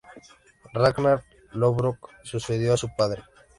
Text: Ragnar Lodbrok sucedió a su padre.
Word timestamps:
Ragnar 0.73 1.23
Lodbrok 1.53 2.09
sucedió 2.23 2.73
a 2.73 2.77
su 2.77 2.89
padre. 2.97 3.21